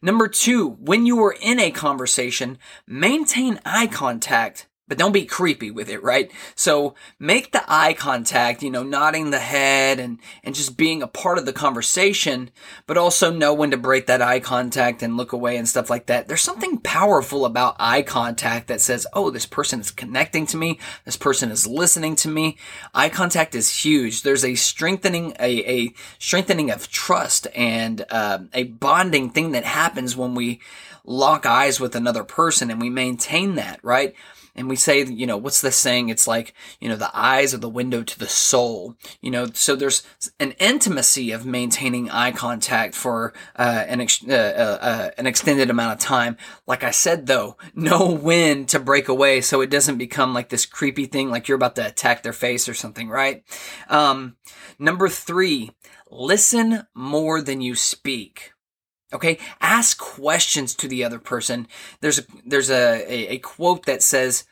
Number 0.02 0.28
two, 0.28 0.70
when 0.80 1.06
you 1.06 1.22
are 1.24 1.36
in 1.40 1.60
a 1.60 1.70
conversation, 1.70 2.58
maintain 2.86 3.60
eye 3.64 3.86
contact 3.86 4.66
but 4.90 4.98
don't 4.98 5.12
be 5.12 5.24
creepy 5.24 5.70
with 5.70 5.88
it, 5.88 6.02
right? 6.02 6.32
So 6.56 6.96
make 7.20 7.52
the 7.52 7.62
eye 7.68 7.92
contact, 7.92 8.60
you 8.60 8.70
know, 8.70 8.82
nodding 8.82 9.30
the 9.30 9.38
head 9.38 10.00
and, 10.00 10.18
and 10.42 10.52
just 10.52 10.76
being 10.76 11.00
a 11.00 11.06
part 11.06 11.38
of 11.38 11.46
the 11.46 11.52
conversation, 11.52 12.50
but 12.88 12.98
also 12.98 13.30
know 13.30 13.54
when 13.54 13.70
to 13.70 13.76
break 13.76 14.08
that 14.08 14.20
eye 14.20 14.40
contact 14.40 15.00
and 15.04 15.16
look 15.16 15.32
away 15.32 15.56
and 15.56 15.68
stuff 15.68 15.90
like 15.90 16.06
that. 16.06 16.26
There's 16.26 16.42
something 16.42 16.78
powerful 16.78 17.44
about 17.44 17.76
eye 17.78 18.02
contact 18.02 18.66
that 18.66 18.80
says, 18.80 19.06
oh, 19.12 19.30
this 19.30 19.46
person 19.46 19.78
is 19.78 19.92
connecting 19.92 20.44
to 20.46 20.56
me. 20.56 20.80
This 21.04 21.16
person 21.16 21.52
is 21.52 21.68
listening 21.68 22.16
to 22.16 22.28
me. 22.28 22.58
Eye 22.92 23.10
contact 23.10 23.54
is 23.54 23.84
huge. 23.84 24.22
There's 24.22 24.44
a 24.44 24.56
strengthening, 24.56 25.36
a, 25.38 25.84
a 25.84 25.94
strengthening 26.18 26.68
of 26.68 26.90
trust 26.90 27.46
and 27.54 28.04
uh, 28.10 28.40
a 28.52 28.64
bonding 28.64 29.30
thing 29.30 29.52
that 29.52 29.64
happens 29.64 30.16
when 30.16 30.34
we 30.34 30.60
lock 31.04 31.46
eyes 31.46 31.78
with 31.78 31.94
another 31.94 32.24
person 32.24 32.72
and 32.72 32.80
we 32.80 32.90
maintain 32.90 33.54
that, 33.54 33.78
right? 33.84 34.16
And 34.54 34.68
we 34.68 34.76
say, 34.76 35.04
you 35.04 35.26
know, 35.26 35.36
what's 35.36 35.60
the 35.60 35.70
saying? 35.70 36.08
It's 36.08 36.26
like, 36.26 36.54
you 36.80 36.88
know, 36.88 36.96
the 36.96 37.10
eyes 37.16 37.54
are 37.54 37.58
the 37.58 37.68
window 37.68 38.02
to 38.02 38.18
the 38.18 38.28
soul, 38.28 38.96
you 39.20 39.30
know, 39.30 39.48
so 39.52 39.76
there's 39.76 40.06
an 40.38 40.52
intimacy 40.52 41.32
of 41.32 41.46
maintaining 41.46 42.10
eye 42.10 42.32
contact 42.32 42.94
for 42.94 43.32
uh, 43.56 43.84
an, 43.86 44.00
ex- 44.00 44.24
uh, 44.26 44.32
uh, 44.32 44.84
uh 44.84 45.10
an 45.18 45.26
extended 45.26 45.70
amount 45.70 45.92
of 45.92 45.98
time. 45.98 46.36
Like 46.66 46.84
I 46.84 46.90
said, 46.90 47.26
though, 47.26 47.56
know 47.74 48.10
when 48.10 48.66
to 48.66 48.78
break 48.78 49.08
away 49.08 49.40
so 49.40 49.60
it 49.60 49.70
doesn't 49.70 49.98
become 49.98 50.34
like 50.34 50.48
this 50.48 50.66
creepy 50.66 51.06
thing, 51.06 51.30
like 51.30 51.48
you're 51.48 51.56
about 51.56 51.76
to 51.76 51.86
attack 51.86 52.22
their 52.22 52.32
face 52.32 52.68
or 52.68 52.74
something, 52.74 53.08
right? 53.08 53.44
Um, 53.88 54.36
number 54.78 55.08
three, 55.08 55.70
listen 56.10 56.86
more 56.94 57.40
than 57.42 57.60
you 57.60 57.74
speak. 57.74 58.52
Okay, 59.12 59.38
ask 59.60 59.98
questions 59.98 60.74
to 60.76 60.86
the 60.86 61.02
other 61.02 61.18
person. 61.18 61.66
There's 62.00 62.20
a, 62.20 62.22
there's 62.46 62.70
a, 62.70 63.04
a, 63.12 63.34
a 63.34 63.38
quote 63.38 63.86
that 63.86 64.02
says, 64.02 64.44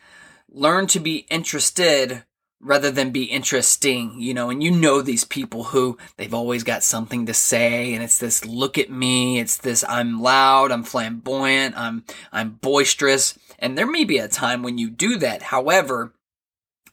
"Learn 0.51 0.87
to 0.89 0.99
be 0.99 1.27
interested 1.31 2.25
rather 2.61 2.91
than 2.91 3.11
be 3.11 3.25
interesting." 3.25 4.21
You 4.21 4.35
know, 4.35 4.51
and 4.51 4.61
you 4.61 4.73
know 4.73 5.01
these 5.01 5.25
people 5.25 5.65
who 5.65 5.97
they've 6.17 6.35
always 6.35 6.65
got 6.65 6.83
something 6.83 7.27
to 7.27 7.35
say, 7.35 7.95
and 7.95 8.03
it's 8.03 8.19
this 8.19 8.45
"look 8.45 8.79
at 8.79 8.91
me," 8.91 9.39
it's 9.39 9.59
this 9.59 9.85
"I'm 9.89 10.21
loud," 10.21 10.73
"I'm 10.73 10.83
flamboyant," 10.83 11.77
"I'm 11.79 12.05
I'm 12.33 12.59
boisterous," 12.61 13.39
and 13.61 13.79
there 13.79 13.87
may 13.87 14.05
be 14.05 14.19
a 14.19 14.27
time 14.27 14.65
when 14.65 14.77
you 14.77 14.91
do 14.91 15.19
that. 15.19 15.43
However, 15.43 16.13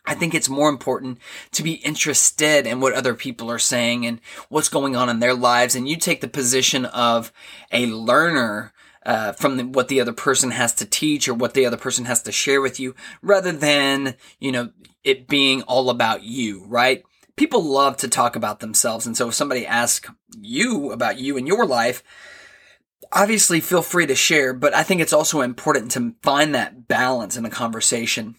I 0.08 0.14
think 0.16 0.34
it's 0.34 0.50
more 0.50 0.70
important 0.70 1.20
to 1.52 1.64
be 1.64 1.74
interested 1.74 2.68
in 2.68 2.80
what 2.80 2.94
other 2.94 3.14
people 3.14 3.50
are 3.52 3.60
saying 3.60 4.06
and 4.06 4.22
what's 4.50 4.70
going 4.70 4.96
on 4.96 5.10
in 5.10 5.20
their 5.20 5.34
lives. 5.34 5.76
And 5.76 5.88
you 5.88 5.98
take 5.98 6.22
the 6.22 6.28
position 6.28 6.86
of 6.86 7.32
a 7.72 7.88
learner 7.88 8.74
uh, 9.06 9.34
from 9.34 9.58
the, 9.58 9.66
what 9.66 9.88
the 9.88 10.02
other 10.02 10.14
person 10.14 10.52
has 10.52 10.74
to 10.74 10.86
teach 10.86 11.28
or 11.28 11.34
what 11.34 11.54
the 11.54 11.66
other 11.66 11.78
person 11.78 12.06
has 12.06 12.24
to 12.24 12.32
share 12.32 12.62
with 12.62 12.80
you 12.80 12.96
rather 13.22 13.52
than, 13.52 14.16
you 14.40 14.52
know, 14.52 14.72
it 15.04 15.28
being 15.28 15.62
all 15.64 15.90
about 15.90 16.24
you, 16.24 16.66
right? 16.66 17.04
People 17.36 17.64
love 17.64 17.98
to 17.98 18.08
talk 18.08 18.36
about 18.36 18.60
themselves. 18.60 19.06
And 19.06 19.16
so 19.16 19.28
if 19.28 19.36
somebody 19.36 19.66
asks 19.66 20.10
you 20.40 20.92
about 20.92 21.20
you 21.20 21.38
and 21.38 21.48
your 21.48 21.66
life, 21.66 22.02
obviously 23.12 23.60
feel 23.60 23.82
free 23.82 24.08
to 24.08 24.16
share, 24.16 24.54
but 24.54 24.74
I 24.74 24.84
think 24.84 25.02
it's 25.02 25.14
also 25.14 25.42
important 25.42 25.92
to 25.92 26.16
find 26.24 26.56
that 26.56 26.88
balance 26.88 27.38
in 27.38 27.46
a 27.46 27.50
conversation 27.50 28.36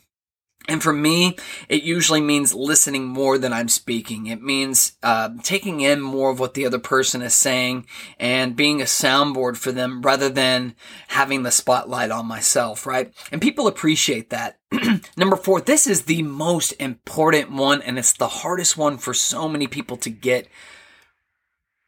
and 0.69 0.83
for 0.83 0.93
me, 0.93 1.37
it 1.69 1.85
usually 1.85 2.21
means 2.21 2.53
listening 2.53 3.07
more 3.07 3.39
than 3.39 3.53
I'm 3.53 3.69
speaking. 3.69 4.27
It 4.27 4.43
means 4.43 4.97
uh, 5.03 5.31
taking 5.43 5.81
in 5.81 6.01
more 6.01 6.31
of 6.31 6.41
what 6.41 6.55
the 6.55 6.67
other 6.67 6.81
person 6.81 7.23
is 7.23 7.35
saying 7.35 7.87
and 8.19 8.57
being 8.57 8.81
a 8.81 8.85
soundboard 8.85 9.57
for 9.57 9.71
them 9.71 10.03
rather 10.03 10.29
than 10.29 10.75
having 11.09 11.45
the 11.45 11.53
spotlight 11.53 12.11
on 12.11 12.27
myself, 12.27 12.85
right? 12.85 13.13
And 13.31 13.41
people 13.41 13.69
appreciate 13.69 14.31
that. 14.31 14.59
Number 15.17 15.37
four, 15.37 15.61
this 15.61 15.87
is 15.87 16.03
the 16.03 16.23
most 16.23 16.73
important 16.73 17.53
one, 17.53 17.81
and 17.81 17.97
it's 17.97 18.13
the 18.13 18.29
hardest 18.29 18.77
one 18.77 18.99
for 18.99 19.15
so 19.15 19.49
many 19.49 19.69
people 19.69 19.97
to 19.99 20.11
get. 20.11 20.49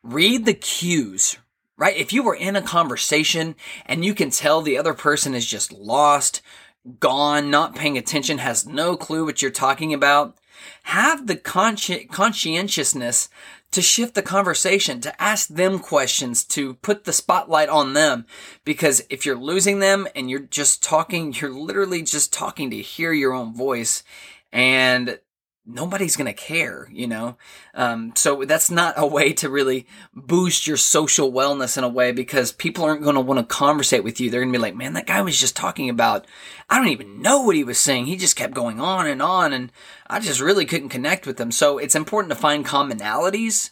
Read 0.04 0.46
the 0.46 0.54
cues, 0.54 1.36
right? 1.76 1.96
If 1.96 2.12
you 2.12 2.22
were 2.22 2.36
in 2.36 2.54
a 2.54 2.62
conversation 2.62 3.56
and 3.86 4.04
you 4.04 4.14
can 4.14 4.30
tell 4.30 4.62
the 4.62 4.78
other 4.78 4.94
person 4.94 5.34
is 5.34 5.44
just 5.44 5.72
lost, 5.72 6.42
gone, 7.00 7.50
not 7.50 7.74
paying 7.74 7.98
attention, 7.98 8.38
has 8.38 8.66
no 8.66 8.96
clue 8.96 9.24
what 9.24 9.42
you're 9.42 9.50
talking 9.50 9.92
about, 9.92 10.36
have 10.84 11.26
the 11.26 11.36
consci- 11.36 12.08
conscientiousness 12.10 13.28
to 13.70 13.82
shift 13.82 14.14
the 14.14 14.22
conversation, 14.22 15.00
to 15.00 15.22
ask 15.22 15.48
them 15.48 15.78
questions, 15.78 16.42
to 16.42 16.74
put 16.74 17.04
the 17.04 17.12
spotlight 17.12 17.68
on 17.68 17.92
them. 17.92 18.24
Because 18.64 19.02
if 19.10 19.26
you're 19.26 19.36
losing 19.36 19.80
them 19.80 20.08
and 20.16 20.30
you're 20.30 20.40
just 20.40 20.82
talking, 20.82 21.34
you're 21.34 21.50
literally 21.50 22.02
just 22.02 22.32
talking 22.32 22.70
to 22.70 22.76
hear 22.76 23.12
your 23.12 23.34
own 23.34 23.52
voice. 23.54 24.02
And 24.52 25.18
nobody's 25.68 26.16
going 26.16 26.26
to 26.26 26.32
care, 26.32 26.88
you 26.90 27.06
know? 27.06 27.36
Um, 27.74 28.12
so 28.16 28.44
that's 28.44 28.70
not 28.70 28.94
a 28.96 29.06
way 29.06 29.32
to 29.34 29.50
really 29.50 29.86
boost 30.14 30.66
your 30.66 30.78
social 30.78 31.30
wellness 31.30 31.76
in 31.76 31.84
a 31.84 31.88
way 31.88 32.10
because 32.10 32.50
people 32.50 32.84
aren't 32.84 33.02
going 33.02 33.14
to 33.14 33.20
want 33.20 33.38
to 33.38 33.54
conversate 33.54 34.02
with 34.02 34.18
you. 34.18 34.30
They're 34.30 34.40
going 34.40 34.52
to 34.52 34.58
be 34.58 34.62
like, 34.62 34.74
man, 34.74 34.94
that 34.94 35.06
guy 35.06 35.20
was 35.20 35.38
just 35.38 35.54
talking 35.54 35.90
about, 35.90 36.26
I 36.70 36.78
don't 36.78 36.88
even 36.88 37.20
know 37.20 37.42
what 37.42 37.54
he 37.54 37.64
was 37.64 37.78
saying. 37.78 38.06
He 38.06 38.16
just 38.16 38.36
kept 38.36 38.54
going 38.54 38.80
on 38.80 39.06
and 39.06 39.20
on 39.20 39.52
and 39.52 39.70
I 40.06 40.20
just 40.20 40.40
really 40.40 40.64
couldn't 40.64 40.88
connect 40.88 41.26
with 41.26 41.36
them. 41.36 41.52
So 41.52 41.78
it's 41.78 41.94
important 41.94 42.30
to 42.32 42.38
find 42.38 42.64
commonalities 42.64 43.70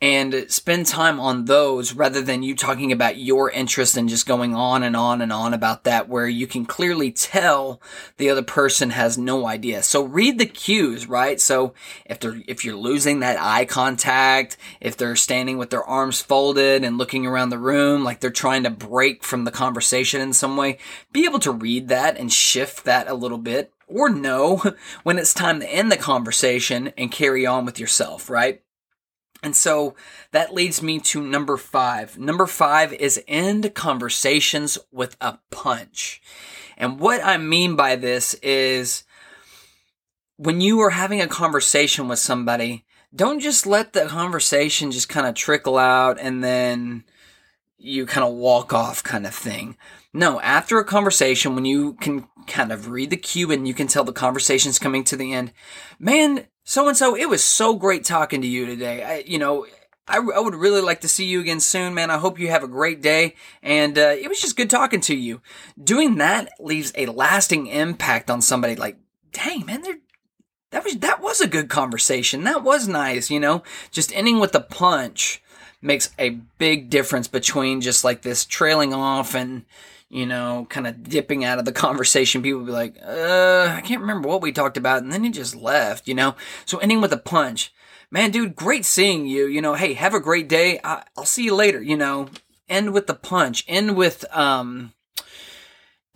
and 0.00 0.46
spend 0.48 0.86
time 0.86 1.18
on 1.18 1.46
those 1.46 1.92
rather 1.92 2.22
than 2.22 2.44
you 2.44 2.54
talking 2.54 2.92
about 2.92 3.18
your 3.18 3.50
interest 3.50 3.96
and 3.96 4.08
just 4.08 4.28
going 4.28 4.54
on 4.54 4.84
and 4.84 4.94
on 4.94 5.20
and 5.20 5.32
on 5.32 5.52
about 5.52 5.82
that 5.84 6.08
where 6.08 6.28
you 6.28 6.46
can 6.46 6.64
clearly 6.64 7.10
tell 7.10 7.82
the 8.16 8.30
other 8.30 8.42
person 8.42 8.90
has 8.90 9.18
no 9.18 9.46
idea. 9.46 9.82
So 9.82 10.04
read 10.04 10.38
the 10.38 10.46
cues, 10.46 11.08
right? 11.08 11.40
So 11.40 11.74
if 12.06 12.20
they're, 12.20 12.40
if 12.46 12.64
you're 12.64 12.76
losing 12.76 13.20
that 13.20 13.40
eye 13.40 13.64
contact, 13.64 14.56
if 14.80 14.96
they're 14.96 15.16
standing 15.16 15.58
with 15.58 15.70
their 15.70 15.84
arms 15.84 16.20
folded 16.20 16.84
and 16.84 16.96
looking 16.96 17.26
around 17.26 17.48
the 17.48 17.58
room 17.58 18.04
like 18.04 18.20
they're 18.20 18.30
trying 18.30 18.62
to 18.62 18.70
break 18.70 19.24
from 19.24 19.44
the 19.44 19.50
conversation 19.50 20.20
in 20.20 20.32
some 20.32 20.56
way, 20.56 20.78
be 21.12 21.24
able 21.24 21.40
to 21.40 21.50
read 21.50 21.88
that 21.88 22.16
and 22.16 22.32
shift 22.32 22.84
that 22.84 23.08
a 23.08 23.14
little 23.14 23.38
bit 23.38 23.72
or 23.88 24.08
know 24.08 24.62
when 25.02 25.18
it's 25.18 25.34
time 25.34 25.58
to 25.58 25.68
end 25.68 25.90
the 25.90 25.96
conversation 25.96 26.92
and 26.96 27.10
carry 27.10 27.44
on 27.46 27.64
with 27.64 27.80
yourself, 27.80 28.30
right? 28.30 28.62
And 29.42 29.54
so 29.54 29.94
that 30.32 30.54
leads 30.54 30.82
me 30.82 30.98
to 31.00 31.22
number 31.22 31.56
five. 31.56 32.18
Number 32.18 32.46
five 32.46 32.92
is 32.92 33.22
end 33.28 33.74
conversations 33.74 34.78
with 34.90 35.16
a 35.20 35.38
punch. 35.50 36.20
And 36.76 36.98
what 36.98 37.24
I 37.24 37.36
mean 37.38 37.76
by 37.76 37.96
this 37.96 38.34
is 38.34 39.04
when 40.36 40.60
you 40.60 40.80
are 40.80 40.90
having 40.90 41.20
a 41.20 41.28
conversation 41.28 42.08
with 42.08 42.18
somebody, 42.18 42.84
don't 43.14 43.40
just 43.40 43.66
let 43.66 43.92
the 43.92 44.06
conversation 44.06 44.90
just 44.90 45.08
kind 45.08 45.26
of 45.26 45.34
trickle 45.34 45.78
out 45.78 46.18
and 46.20 46.42
then 46.42 47.04
you 47.78 48.06
kind 48.06 48.26
of 48.26 48.34
walk 48.34 48.72
off 48.72 49.02
kind 49.02 49.26
of 49.26 49.34
thing. 49.34 49.76
No, 50.12 50.40
after 50.40 50.78
a 50.78 50.84
conversation, 50.84 51.54
when 51.54 51.64
you 51.64 51.94
can 51.94 52.26
kind 52.46 52.72
of 52.72 52.88
read 52.90 53.10
the 53.10 53.16
cue 53.16 53.50
and 53.52 53.68
you 53.68 53.74
can 53.74 53.86
tell 53.86 54.04
the 54.04 54.12
conversation's 54.12 54.78
coming 54.78 55.04
to 55.04 55.16
the 55.16 55.32
end, 55.32 55.52
man, 55.98 56.46
so 56.68 56.86
and 56.86 56.98
so, 56.98 57.16
it 57.16 57.30
was 57.30 57.42
so 57.42 57.76
great 57.76 58.04
talking 58.04 58.42
to 58.42 58.46
you 58.46 58.66
today. 58.66 59.02
I, 59.02 59.24
you 59.26 59.38
know, 59.38 59.66
I, 60.06 60.18
I, 60.18 60.38
would 60.38 60.54
really 60.54 60.82
like 60.82 61.00
to 61.00 61.08
see 61.08 61.24
you 61.24 61.40
again 61.40 61.60
soon, 61.60 61.94
man. 61.94 62.10
I 62.10 62.18
hope 62.18 62.38
you 62.38 62.48
have 62.48 62.62
a 62.62 62.68
great 62.68 63.00
day. 63.00 63.36
And 63.62 63.96
uh, 63.96 64.14
it 64.20 64.28
was 64.28 64.38
just 64.38 64.54
good 64.54 64.68
talking 64.68 65.00
to 65.00 65.16
you. 65.16 65.40
Doing 65.82 66.16
that 66.16 66.50
leaves 66.60 66.92
a 66.94 67.06
lasting 67.06 67.68
impact 67.68 68.28
on 68.28 68.42
somebody. 68.42 68.76
Like, 68.76 68.98
dang, 69.32 69.64
man, 69.64 69.82
that 70.68 70.84
was 70.84 70.98
that 70.98 71.22
was 71.22 71.40
a 71.40 71.48
good 71.48 71.70
conversation. 71.70 72.44
That 72.44 72.62
was 72.62 72.86
nice. 72.86 73.30
You 73.30 73.40
know, 73.40 73.62
just 73.90 74.14
ending 74.14 74.38
with 74.38 74.54
a 74.54 74.60
punch 74.60 75.42
makes 75.80 76.10
a 76.18 76.40
big 76.58 76.90
difference 76.90 77.28
between 77.28 77.80
just 77.80 78.04
like 78.04 78.20
this 78.20 78.44
trailing 78.44 78.92
off 78.92 79.34
and 79.34 79.64
you 80.08 80.26
know, 80.26 80.66
kind 80.70 80.86
of 80.86 81.08
dipping 81.08 81.44
out 81.44 81.58
of 81.58 81.64
the 81.64 81.72
conversation, 81.86 82.42
people 82.42 82.60
be 82.60 82.72
like, 82.72 82.96
uh, 83.04 83.72
I 83.76 83.80
can't 83.82 84.00
remember 84.00 84.28
what 84.28 84.42
we 84.42 84.52
talked 84.52 84.76
about. 84.76 85.02
And 85.02 85.12
then 85.12 85.24
he 85.24 85.30
just 85.30 85.54
left, 85.54 86.08
you 86.08 86.14
know? 86.14 86.34
So 86.64 86.78
ending 86.78 87.00
with 87.00 87.12
a 87.12 87.18
punch. 87.18 87.72
Man, 88.10 88.30
dude, 88.30 88.56
great 88.56 88.86
seeing 88.86 89.26
you. 89.26 89.46
You 89.46 89.60
know, 89.60 89.74
hey, 89.74 89.92
have 89.94 90.14
a 90.14 90.20
great 90.20 90.48
day. 90.48 90.80
I- 90.82 91.04
I'll 91.16 91.26
see 91.26 91.44
you 91.44 91.54
later, 91.54 91.82
you 91.82 91.96
know? 91.96 92.28
End 92.68 92.92
with 92.92 93.06
the 93.06 93.14
punch. 93.14 93.64
End 93.68 93.96
with, 93.96 94.24
um, 94.34 94.92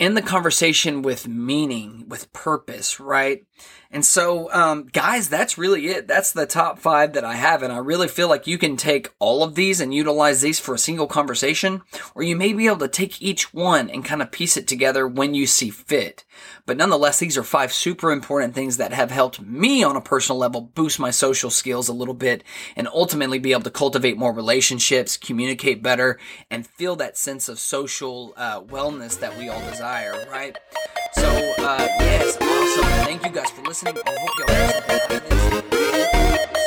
in 0.02 0.14
the 0.14 0.20
conversation 0.20 1.00
with 1.00 1.28
meaning, 1.28 2.04
with 2.08 2.32
purpose, 2.32 2.98
right? 2.98 3.46
And 3.92 4.04
so, 4.06 4.50
um, 4.52 4.88
guys, 4.90 5.28
that's 5.28 5.58
really 5.58 5.88
it. 5.88 6.08
That's 6.08 6.32
the 6.32 6.46
top 6.46 6.78
five 6.78 7.12
that 7.12 7.24
I 7.24 7.34
have. 7.34 7.62
And 7.62 7.70
I 7.70 7.76
really 7.76 8.08
feel 8.08 8.26
like 8.26 8.46
you 8.46 8.56
can 8.56 8.78
take 8.78 9.10
all 9.18 9.44
of 9.44 9.54
these 9.54 9.80
and 9.80 9.92
utilize 9.92 10.40
these 10.40 10.58
for 10.58 10.74
a 10.74 10.78
single 10.78 11.06
conversation, 11.06 11.82
or 12.14 12.22
you 12.22 12.34
may 12.34 12.54
be 12.54 12.66
able 12.66 12.78
to 12.78 12.88
take 12.88 13.20
each 13.20 13.52
one 13.52 13.90
and 13.90 14.02
kind 14.02 14.22
of 14.22 14.32
piece 14.32 14.56
it 14.56 14.66
together 14.66 15.06
when 15.06 15.34
you 15.34 15.46
see 15.46 15.68
fit. 15.68 16.24
But 16.64 16.78
nonetheless, 16.78 17.18
these 17.18 17.36
are 17.36 17.42
five 17.42 17.70
super 17.70 18.10
important 18.10 18.54
things 18.54 18.78
that 18.78 18.94
have 18.94 19.10
helped 19.10 19.42
me 19.42 19.84
on 19.84 19.94
a 19.94 20.00
personal 20.00 20.38
level 20.38 20.62
boost 20.62 20.98
my 20.98 21.10
social 21.10 21.50
skills 21.50 21.88
a 21.88 21.92
little 21.92 22.14
bit 22.14 22.44
and 22.76 22.88
ultimately 22.88 23.38
be 23.38 23.52
able 23.52 23.62
to 23.62 23.70
cultivate 23.70 24.16
more 24.16 24.32
relationships, 24.32 25.18
communicate 25.18 25.82
better, 25.82 26.18
and 26.50 26.66
feel 26.66 26.96
that 26.96 27.18
sense 27.18 27.46
of 27.46 27.58
social 27.58 28.32
uh, 28.38 28.62
wellness 28.62 29.20
that 29.20 29.36
we 29.36 29.50
all 29.50 29.60
desire, 29.68 29.91
right? 29.92 30.56
So, 31.14 31.28
uh, 31.58 31.86
yes, 32.00 32.38
awesome. 32.40 33.04
Thank 33.04 33.24
you 33.26 33.30
guys 33.30 33.50
for 33.50 33.62
listening. 33.62 33.98
I 34.06 34.16
hope 34.20 34.30
y'all 34.38 34.56
have 34.56 34.72
something 34.72 35.00
out 35.00 35.12
of 35.12 36.50
this. 36.50 36.61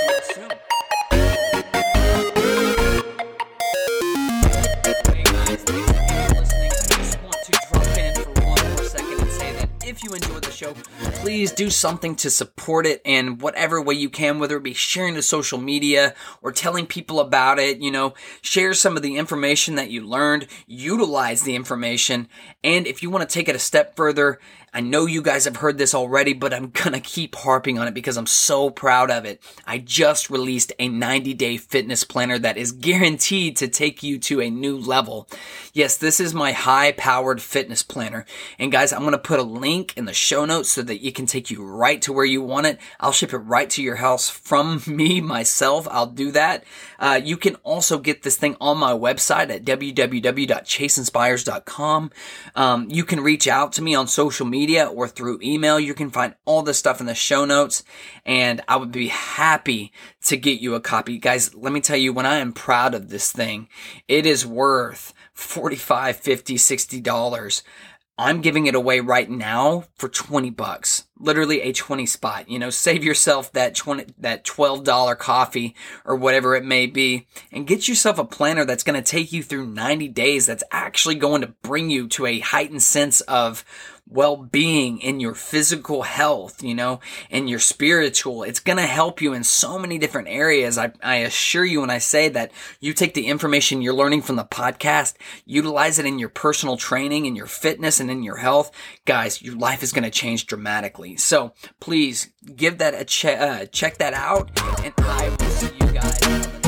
Please 11.25 11.51
do 11.51 11.71
something 11.71 12.15
to 12.15 12.29
support 12.29 12.85
it 12.85 13.01
in 13.03 13.39
whatever 13.39 13.81
way 13.81 13.95
you 13.95 14.11
can, 14.11 14.37
whether 14.37 14.57
it 14.57 14.63
be 14.63 14.75
sharing 14.75 15.15
to 15.15 15.23
social 15.23 15.57
media 15.57 16.13
or 16.43 16.51
telling 16.51 16.85
people 16.85 17.19
about 17.19 17.57
it, 17.57 17.79
you 17.79 17.89
know, 17.89 18.13
share 18.43 18.75
some 18.75 18.95
of 18.95 19.01
the 19.01 19.17
information 19.17 19.73
that 19.73 19.89
you 19.89 20.05
learned, 20.05 20.45
utilize 20.67 21.41
the 21.41 21.55
information, 21.55 22.27
and 22.63 22.85
if 22.85 23.01
you 23.01 23.09
want 23.09 23.27
to 23.27 23.33
take 23.33 23.49
it 23.49 23.55
a 23.55 23.59
step 23.59 23.95
further, 23.95 24.39
I 24.75 24.81
know 24.81 25.05
you 25.05 25.21
guys 25.21 25.45
have 25.45 25.55
heard 25.55 25.77
this 25.77 25.95
already, 25.95 26.33
but 26.33 26.53
I'm 26.53 26.69
gonna 26.71 26.99
keep 26.99 27.35
harping 27.35 27.79
on 27.79 27.87
it 27.87 27.93
because 27.93 28.17
I'm 28.17 28.25
so 28.25 28.69
proud 28.69 29.09
of 29.09 29.23
it. 29.23 29.41
I 29.65 29.77
just 29.77 30.29
released 30.29 30.73
a 30.77 30.89
90 30.89 31.33
day 31.33 31.55
fitness 31.55 32.03
planner 32.03 32.37
that 32.39 32.57
is 32.57 32.73
guaranteed 32.73 33.55
to 33.55 33.69
take 33.69 34.03
you 34.03 34.19
to 34.19 34.41
a 34.41 34.49
new 34.49 34.77
level. 34.77 35.29
Yes, 35.71 35.95
this 35.95 36.19
is 36.19 36.33
my 36.33 36.51
high 36.51 36.91
powered 36.91 37.41
fitness 37.41 37.83
planner. 37.83 38.25
And 38.59 38.69
guys, 38.69 38.91
I'm 38.91 39.05
gonna 39.05 39.17
put 39.17 39.39
a 39.39 39.43
link 39.43 39.93
in 39.95 40.03
the 40.03 40.13
show 40.13 40.43
notes 40.43 40.71
so 40.71 40.81
that 40.81 41.01
it 41.01 41.15
can 41.15 41.25
take 41.25 41.49
you 41.49 41.63
right 41.63 42.01
to 42.01 42.11
where 42.11 42.25
you 42.25 42.41
want 42.41 42.67
it. 42.67 42.77
I'll 42.99 43.13
ship 43.13 43.31
it 43.31 43.37
right 43.37 43.69
to 43.69 43.81
your 43.81 43.95
house 43.95 44.29
from 44.29 44.81
me 44.87 45.21
myself. 45.21 45.87
I'll 45.89 46.07
do 46.07 46.31
that. 46.31 46.65
Uh, 46.99 47.21
you 47.23 47.37
can 47.37 47.55
also 47.63 47.97
get 47.97 48.23
this 48.23 48.35
thing 48.35 48.57
on 48.59 48.77
my 48.77 48.91
website 48.91 49.49
at 49.49 49.63
www.chaseinspires.com. 49.63 52.11
Um, 52.55 52.89
you 52.89 53.05
can 53.05 53.21
reach 53.21 53.47
out 53.47 53.71
to 53.73 53.81
me 53.81 53.95
on 53.95 54.07
social 54.09 54.45
media 54.45 54.64
or 54.69 55.07
through 55.07 55.39
email. 55.41 55.79
You 55.79 55.93
can 55.93 56.09
find 56.09 56.35
all 56.45 56.61
this 56.61 56.77
stuff 56.77 56.99
in 56.99 57.05
the 57.05 57.15
show 57.15 57.45
notes 57.45 57.83
and 58.25 58.61
I 58.67 58.77
would 58.77 58.91
be 58.91 59.07
happy 59.07 59.91
to 60.25 60.37
get 60.37 60.59
you 60.59 60.75
a 60.75 60.81
copy. 60.81 61.17
Guys, 61.17 61.53
let 61.55 61.73
me 61.73 61.81
tell 61.81 61.97
you, 61.97 62.13
when 62.13 62.25
I 62.25 62.37
am 62.37 62.53
proud 62.53 62.93
of 62.93 63.09
this 63.09 63.31
thing, 63.31 63.67
it 64.07 64.25
is 64.25 64.45
worth 64.45 65.13
45, 65.33 66.17
50, 66.17 66.57
60 66.57 67.01
dollars. 67.01 67.63
I'm 68.17 68.39
giving 68.39 68.65
it 68.65 68.75
away 68.75 69.01
right 69.01 69.29
now 69.29 69.83
for 69.95 70.07
20 70.07 70.49
bucks. 70.51 71.03
Literally 71.19 71.61
a 71.61 71.73
20 71.73 72.05
spot. 72.05 72.49
You 72.49 72.59
know, 72.59 72.69
save 72.69 73.03
yourself 73.03 73.51
that 73.51 73.75
20, 73.75 74.05
that 74.19 74.45
$12 74.45 75.17
coffee 75.17 75.75
or 76.05 76.15
whatever 76.15 76.55
it 76.55 76.63
may 76.63 76.85
be 76.85 77.27
and 77.51 77.67
get 77.67 77.89
yourself 77.89 78.17
a 78.17 78.23
planner 78.23 78.63
that's 78.63 78.83
going 78.83 79.01
to 79.01 79.11
take 79.11 79.33
you 79.33 79.43
through 79.43 79.67
90 79.67 80.07
days 80.09 80.45
that's 80.45 80.63
actually 80.71 81.15
going 81.15 81.41
to 81.41 81.53
bring 81.61 81.89
you 81.89 82.07
to 82.09 82.25
a 82.25 82.39
heightened 82.39 82.83
sense 82.83 83.19
of 83.21 83.65
well-being 84.07 84.99
in 84.99 85.19
your 85.19 85.33
physical 85.33 86.03
health, 86.03 86.61
you 86.61 86.75
know, 86.75 86.99
and 87.31 87.49
your 87.49 87.59
spiritual. 87.59 88.43
It's 88.43 88.59
going 88.59 88.77
to 88.77 88.83
help 88.83 89.21
you 89.21 89.33
in 89.33 89.43
so 89.43 89.79
many 89.79 89.97
different 89.97 90.27
areas. 90.27 90.77
I, 90.77 90.91
I 91.01 91.17
assure 91.17 91.65
you 91.65 91.81
when 91.81 91.89
I 91.89 91.97
say 91.97 92.29
that 92.29 92.51
you 92.79 92.93
take 92.93 93.13
the 93.13 93.27
information 93.27 93.81
you're 93.81 93.93
learning 93.93 94.21
from 94.21 94.35
the 94.35 94.45
podcast, 94.45 95.15
utilize 95.45 95.99
it 95.99 96.05
in 96.05 96.19
your 96.19 96.29
personal 96.29 96.77
training, 96.77 97.25
in 97.25 97.35
your 97.35 97.47
fitness 97.47 97.99
and 97.99 98.11
in 98.11 98.23
your 98.23 98.37
health. 98.37 98.71
Guys, 99.05 99.41
your 99.41 99.55
life 99.55 99.81
is 99.81 99.91
going 99.91 100.03
to 100.03 100.11
change 100.11 100.45
dramatically. 100.45 101.17
So 101.17 101.53
please 101.79 102.29
give 102.55 102.77
that 102.77 102.93
a 102.93 103.05
check, 103.05 103.39
uh, 103.39 103.65
check 103.65 103.97
that 103.97 104.13
out 104.13 104.51
and 104.83 104.93
I 104.99 105.29
will 105.29 105.49
see 105.49 105.71
you 105.81 106.64